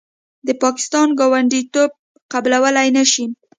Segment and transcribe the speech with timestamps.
[0.47, 1.91] د پاکستان ګوډاګیتوب
[2.33, 3.25] قبلولې نشي.